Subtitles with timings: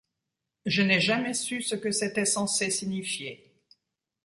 [0.65, 3.61] Je n’ai jamais su ce que c’était censé signifier.